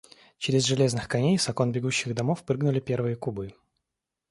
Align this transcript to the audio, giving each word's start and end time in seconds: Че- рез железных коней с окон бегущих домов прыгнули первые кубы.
Че- 0.43 0.51
рез 0.53 0.65
железных 0.65 1.07
коней 1.07 1.37
с 1.37 1.47
окон 1.47 1.71
бегущих 1.71 2.15
домов 2.15 2.43
прыгнули 2.43 2.79
первые 2.79 3.15
кубы. 3.15 3.53